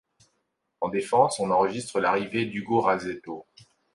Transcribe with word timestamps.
En 0.79 0.89
défense, 0.89 1.39
on 1.39 1.51
enregistre 1.51 1.99
l'arrivée 1.99 2.45
d'Ugo 2.47 2.79
Rasetto. 2.79 3.45